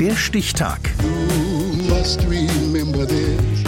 [0.00, 0.78] Der Stichtag.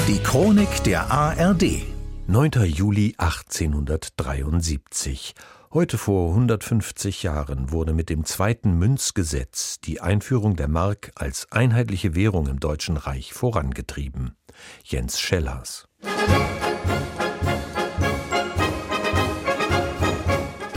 [0.06, 1.82] Die Chronik der ARD.
[2.28, 2.50] 9.
[2.66, 5.34] Juli 1873.
[5.74, 12.14] Heute vor 150 Jahren wurde mit dem zweiten Münzgesetz die Einführung der Mark als einheitliche
[12.14, 14.36] Währung im Deutschen Reich vorangetrieben.
[14.84, 15.88] Jens Schellers.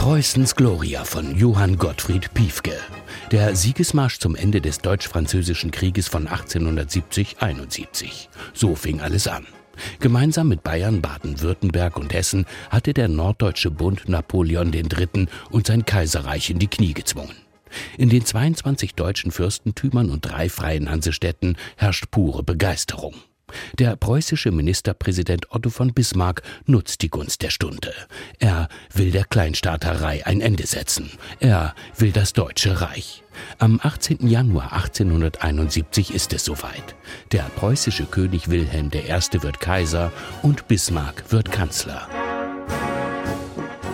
[0.03, 2.73] Preußens Gloria von Johann Gottfried Piefke.
[3.31, 8.27] Der Siegesmarsch zum Ende des Deutsch-Französischen Krieges von 1870-71.
[8.53, 9.47] So fing alles an.
[10.01, 15.27] Gemeinsam mit Bayern, Baden-Württemberg und Hessen hatte der Norddeutsche Bund Napoleon III.
[15.51, 17.37] und sein Kaiserreich in die Knie gezwungen.
[17.97, 23.15] In den 22 deutschen Fürstentümern und drei freien Hansestädten herrscht pure Begeisterung.
[23.77, 27.93] Der preußische Ministerpräsident Otto von Bismarck nutzt die Gunst der Stunde.
[28.39, 31.11] Er will der Kleinstaaterei ein Ende setzen.
[31.39, 33.23] Er will das Deutsche Reich.
[33.57, 34.27] Am 18.
[34.27, 36.95] Januar 1871 ist es soweit.
[37.31, 39.43] Der preußische König Wilhelm I.
[39.43, 42.07] wird Kaiser und Bismarck wird Kanzler.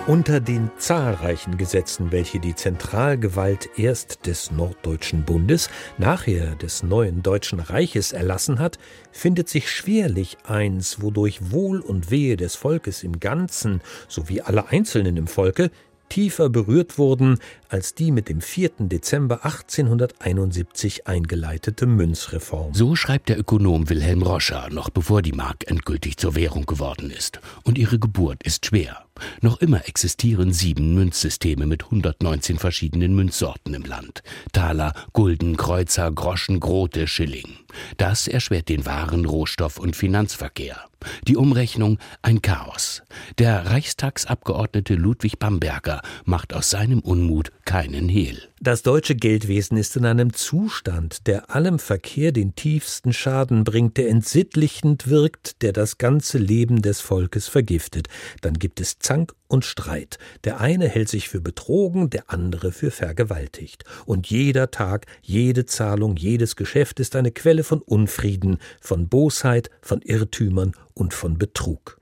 [0.09, 7.59] Unter den zahlreichen Gesetzen, welche die Zentralgewalt erst des Norddeutschen Bundes, nachher des neuen Deutschen
[7.59, 8.79] Reiches erlassen hat,
[9.11, 15.15] findet sich schwerlich eins, wodurch Wohl und Wehe des Volkes im Ganzen sowie aller Einzelnen
[15.15, 15.69] im Volke
[16.09, 17.37] tiefer berührt wurden
[17.69, 18.71] als die mit dem 4.
[18.79, 22.73] Dezember 1871 eingeleitete Münzreform.
[22.73, 27.39] So schreibt der Ökonom Wilhelm Roscher, noch bevor die Mark endgültig zur Währung geworden ist.
[27.63, 29.05] Und ihre Geburt ist schwer.
[29.41, 34.23] Noch immer existieren sieben Münzsysteme mit 119 verschiedenen Münzsorten im Land.
[34.51, 37.57] Taler, Gulden, Kreuzer, Groschen, Grote, Schilling.
[37.97, 40.89] Das erschwert den Waren, Rohstoff und Finanzverkehr.
[41.27, 43.03] Die Umrechnung ein Chaos.
[43.37, 48.48] Der Reichstagsabgeordnete Ludwig Bamberger macht aus seinem Unmut keinen Hehl.
[48.61, 54.09] Das deutsche Geldwesen ist in einem Zustand, der allem Verkehr den tiefsten Schaden bringt, der
[54.09, 58.09] entsittlichend wirkt, der das ganze Leben des Volkes vergiftet.
[58.41, 60.17] Dann gibt es Zank und Streit.
[60.43, 63.85] Der eine hält sich für betrogen, der andere für vergewaltigt.
[64.05, 70.01] Und jeder Tag, jede Zahlung, jedes Geschäft ist eine Quelle von Unfrieden, von Bosheit, von
[70.01, 71.97] Irrtümern und von Betrug.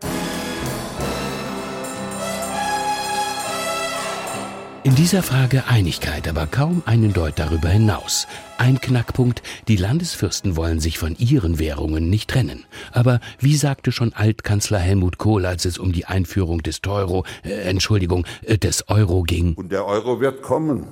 [4.88, 8.26] In dieser Frage Einigkeit, aber kaum einen Deut darüber hinaus.
[8.58, 12.64] Ein Knackpunkt, die Landesfürsten wollen sich von ihren Währungen nicht trennen.
[12.94, 17.70] Aber wie sagte schon Altkanzler Helmut Kohl, als es um die Einführung des Teuro, äh,
[17.70, 19.56] Entschuldigung, äh, des Euro ging?
[19.56, 20.88] Und der Euro wird kommen.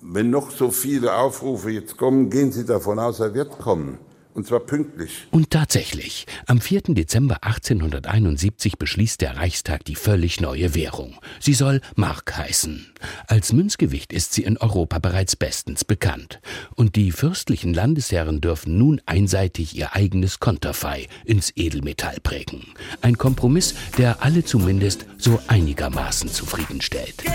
[0.00, 3.98] Wenn noch so viele Aufrufe jetzt kommen, gehen Sie davon aus, er wird kommen.
[4.38, 5.26] Und zwar pünktlich.
[5.32, 6.82] Und tatsächlich, am 4.
[6.94, 11.16] Dezember 1871 beschließt der Reichstag die völlig neue Währung.
[11.40, 12.86] Sie soll Mark heißen.
[13.26, 16.38] Als Münzgewicht ist sie in Europa bereits bestens bekannt.
[16.76, 22.62] Und die fürstlichen Landesherren dürfen nun einseitig ihr eigenes Konterfei ins Edelmetall prägen.
[23.00, 27.24] Ein Kompromiss, der alle zumindest so einigermaßen zufriedenstellt.
[27.24, 27.34] Geld!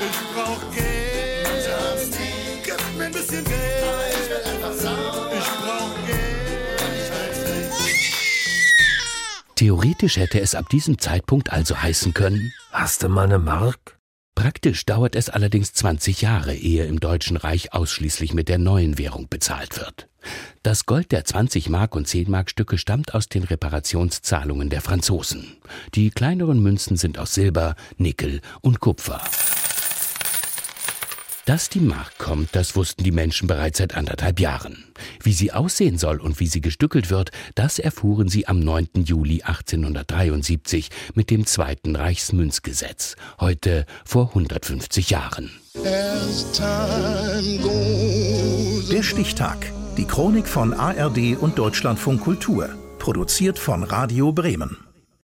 [0.00, 0.93] Ich brauch Geld!
[9.56, 13.98] Theoretisch hätte es ab diesem Zeitpunkt also heißen können: Hast du mal eine Mark?
[14.34, 19.28] Praktisch dauert es allerdings 20 Jahre, ehe im Deutschen Reich ausschließlich mit der neuen Währung
[19.28, 20.08] bezahlt wird.
[20.64, 25.56] Das Gold der 20 Mark und 10 Mark Stücke stammt aus den Reparationszahlungen der Franzosen.
[25.94, 29.22] Die kleineren Münzen sind aus Silber, Nickel und Kupfer.
[31.46, 34.84] Dass die Mark kommt, das wussten die Menschen bereits seit anderthalb Jahren.
[35.22, 38.88] Wie sie aussehen soll und wie sie gestückelt wird, das erfuhren sie am 9.
[39.04, 45.50] Juli 1873 mit dem Zweiten Reichsmünzgesetz, heute vor 150 Jahren.
[48.90, 49.70] Der Stichtag.
[49.98, 52.70] Die Chronik von ARD und Deutschlandfunk Kultur.
[52.98, 54.83] Produziert von Radio Bremen.